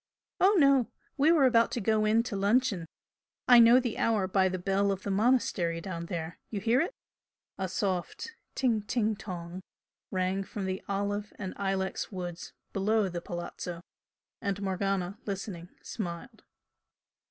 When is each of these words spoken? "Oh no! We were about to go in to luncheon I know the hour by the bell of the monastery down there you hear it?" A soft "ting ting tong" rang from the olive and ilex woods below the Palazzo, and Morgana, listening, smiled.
"Oh 0.39 0.55
no! 0.57 0.89
We 1.15 1.31
were 1.31 1.45
about 1.45 1.69
to 1.73 1.79
go 1.79 2.05
in 2.05 2.23
to 2.23 2.35
luncheon 2.35 2.87
I 3.47 3.59
know 3.59 3.79
the 3.79 3.99
hour 3.99 4.27
by 4.27 4.49
the 4.49 4.57
bell 4.57 4.91
of 4.91 5.03
the 5.03 5.11
monastery 5.11 5.79
down 5.79 6.07
there 6.07 6.39
you 6.49 6.59
hear 6.59 6.81
it?" 6.81 6.95
A 7.59 7.67
soft 7.69 8.31
"ting 8.55 8.81
ting 8.81 9.15
tong" 9.15 9.61
rang 10.09 10.43
from 10.43 10.65
the 10.65 10.81
olive 10.89 11.33
and 11.37 11.53
ilex 11.59 12.11
woods 12.11 12.51
below 12.73 13.09
the 13.09 13.21
Palazzo, 13.21 13.81
and 14.41 14.59
Morgana, 14.63 15.19
listening, 15.27 15.69
smiled. 15.83 16.45